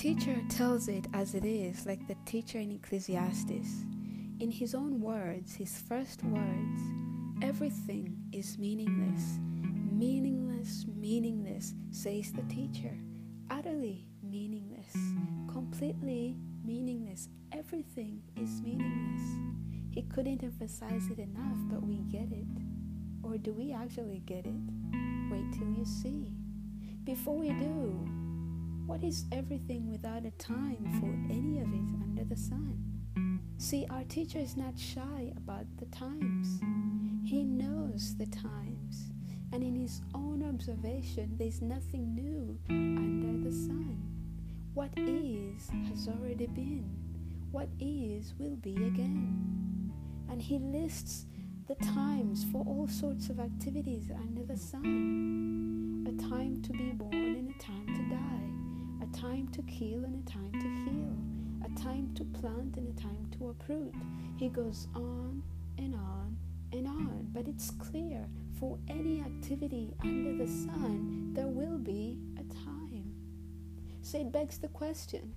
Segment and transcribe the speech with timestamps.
[0.00, 3.84] teacher tells it as it is, like the teacher in Ecclesiastes.
[4.40, 6.80] In his own words, his first words,
[7.42, 9.38] everything is meaningless.
[9.92, 12.96] Meaningless, meaningless, says the teacher.
[13.50, 14.90] Utterly meaningless.
[15.52, 17.28] Completely meaningless.
[17.52, 19.22] Everything is meaningless.
[19.90, 22.46] He couldn't emphasize it enough, but we get it.
[23.22, 24.62] Or do we actually get it?
[25.30, 26.32] Wait till you see.
[27.04, 28.08] Before we do,
[28.90, 32.76] what is everything without a time for any of it under the sun?
[33.56, 36.60] See, our teacher is not shy about the times.
[37.24, 39.12] He knows the times,
[39.52, 43.96] and in his own observation, there's nothing new under the sun.
[44.74, 46.90] What is has already been.
[47.52, 49.92] What is will be again.
[50.28, 51.26] And he lists
[51.68, 57.14] the times for all sorts of activities under the sun a time to be born
[57.14, 58.69] and a time to die
[59.12, 61.16] time to kill and a time to heal,
[61.64, 63.94] a time to plant and a time to uproot.
[64.36, 65.42] He goes on
[65.78, 66.36] and on
[66.72, 67.28] and on.
[67.32, 68.26] But it's clear
[68.58, 73.14] for any activity under the sun, there will be a time.
[74.02, 75.34] So it begs the question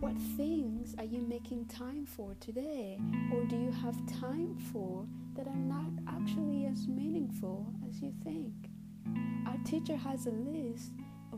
[0.00, 2.98] what things are you making time for today?
[3.32, 5.06] Or do you have time for
[5.36, 8.52] that are not actually as meaningful as you think?
[9.46, 10.92] Our teacher has a list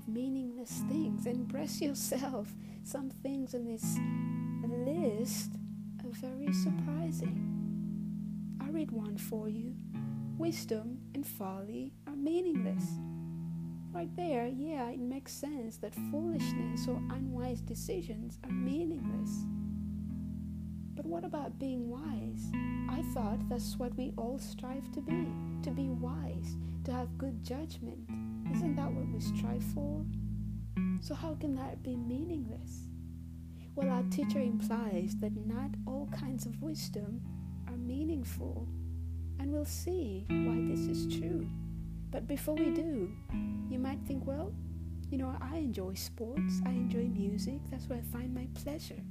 [0.05, 1.27] of meaningless things.
[1.27, 2.55] Embrace yourself.
[2.83, 3.99] Some things in this
[4.69, 5.53] list
[6.03, 7.51] are very surprising.
[8.61, 9.75] I read one for you.
[10.37, 12.85] Wisdom and folly are meaningless.
[13.93, 19.47] Right there, yeah, it makes sense that foolishness or unwise decisions are meaningless.
[20.95, 22.51] But what about being wise?
[22.89, 25.27] I thought that's what we all strive to be
[25.63, 27.99] to be wise, to have good judgment,
[28.53, 30.05] isn't that what we strive for?
[31.01, 32.91] So, how can that be meaningless?
[33.75, 37.23] Well, our teacher implies that not all kinds of wisdom
[37.67, 38.69] are meaningful,
[39.41, 41.49] and we'll see why this is true.
[42.11, 43.11] But before we do,
[43.69, 44.53] you might think, well,
[45.11, 49.03] you know, I enjoy sports, I enjoy music, that's where I find my pleasure.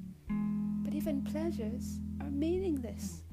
[1.03, 3.23] Even pleasures are meaningless.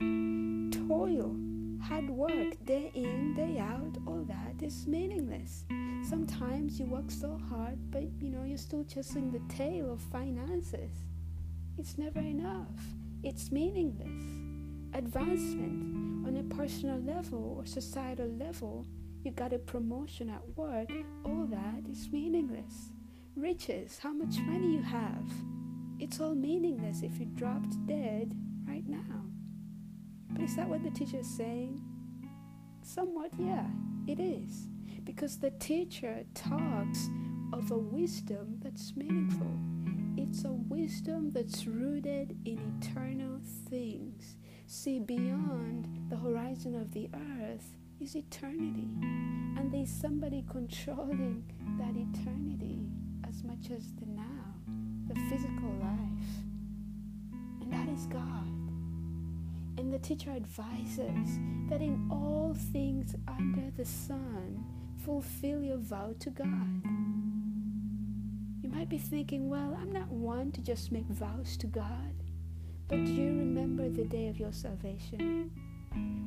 [0.88, 1.36] Toil,
[1.80, 5.66] hard work, day in, day out, all that is meaningless.
[6.02, 10.90] Sometimes you work so hard, but you know, you're still chasing the tail of finances.
[11.78, 12.66] It's never enough.
[13.22, 14.24] It's meaningless.
[14.92, 18.84] Advancement on a personal level or societal level,
[19.22, 20.90] you got a promotion at work,
[21.24, 22.90] all that is meaningless.
[23.36, 25.22] Riches, how much money you have,
[26.00, 28.34] it's all meaningless if you dropped dead
[28.66, 29.24] right now.
[30.30, 31.80] But is that what the teacher is saying?
[32.82, 33.66] Somewhat, yeah,
[34.06, 34.66] it is
[35.04, 37.10] because the teacher talks
[37.52, 39.58] of a wisdom that's meaningful.
[40.16, 44.36] It's a wisdom that's rooted in eternal things.
[44.66, 47.10] See, beyond the horizon of the
[47.42, 48.88] earth is eternity.
[49.56, 51.44] And there's somebody controlling
[51.78, 52.86] that eternity
[53.28, 54.54] as much as the now,
[55.08, 55.89] the physical life.
[60.02, 61.38] Teacher advises
[61.68, 64.64] that in all things under the sun,
[65.04, 66.82] fulfill your vow to God.
[68.62, 72.14] You might be thinking, well, I'm not one to just make vows to God.
[72.88, 75.50] But do you remember the day of your salvation?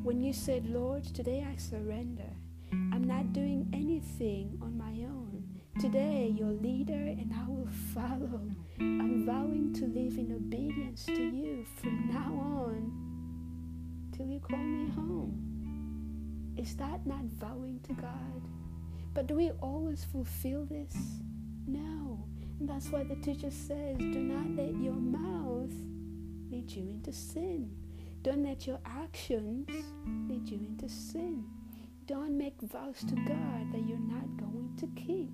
[0.04, 2.30] When you said, Lord, today I surrender.
[2.72, 5.44] I'm not doing anything on my own.
[5.80, 8.42] Today, your leader and I will follow.
[8.80, 13.13] I'm vowing to live in obedience to you from now on
[14.34, 16.54] you call me home.
[16.58, 18.42] Is that not vowing to God?
[19.14, 20.96] But do we always fulfill this?
[21.68, 22.26] No.
[22.60, 25.72] And that's why the teacher says, do not let your mouth
[26.50, 27.70] lead you into sin.
[28.24, 29.70] Don't let your actions
[30.28, 31.44] lead you into sin.
[32.08, 35.32] Don't make vows to God that you're not going to keep.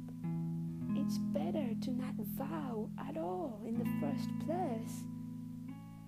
[0.96, 5.04] It's better to not vow at all in the first place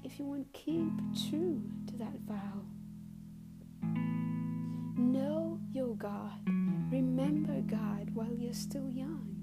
[0.04, 0.92] if you want to keep
[1.30, 2.66] true to that vow.
[6.22, 6.54] God.
[6.92, 9.36] Remember God while you're still young.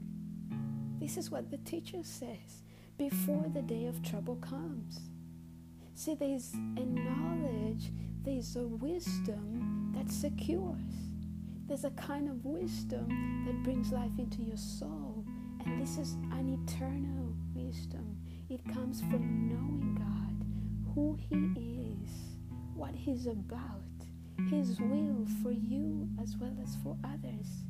[1.00, 2.62] This is what the teacher says
[2.98, 5.00] before the day of trouble comes.
[5.94, 7.90] See, there's a knowledge,
[8.22, 11.08] there's a wisdom that secures.
[11.66, 15.24] There's a kind of wisdom that brings life into your soul.
[15.64, 18.16] And this is an eternal wisdom.
[18.48, 22.10] It comes from knowing God, who He is,
[22.74, 23.82] what He's about,
[24.50, 27.64] his will for you as well as for others.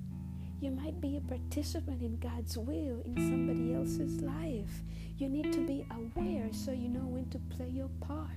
[0.60, 4.82] You might be a participant in God's will in somebody else's life.
[5.16, 8.28] You need to be aware so you know when to play your part.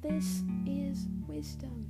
[0.00, 1.86] This is wisdom.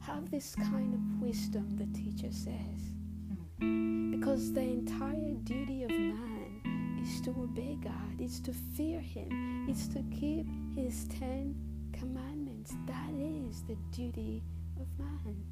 [0.00, 2.94] Have this kind of wisdom, the teacher says.
[3.58, 9.88] Because the entire duty of man is to obey God, is to fear Him, is
[9.88, 11.54] to keep His Ten
[11.92, 12.74] Commandments.
[12.86, 14.42] That is the duty
[14.80, 15.44] of man.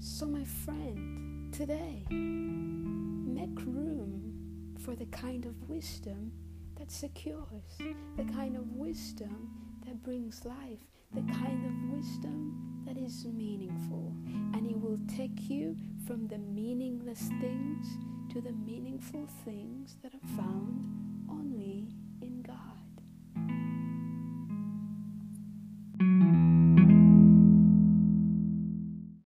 [0.00, 6.32] So, my friend, today, make room for the kind of wisdom
[6.78, 7.78] that secures,
[8.16, 9.50] the kind of wisdom
[9.84, 10.80] that brings life,
[11.14, 14.14] the kind of wisdom that is meaningful.
[14.54, 15.76] And it will take you
[16.06, 17.86] from the meaningless things
[18.32, 20.84] to the meaningful things that are found